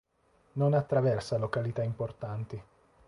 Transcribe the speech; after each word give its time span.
Non 0.53 0.73
attraversa 0.73 1.37
località 1.37 1.83
importanti. 1.83 2.59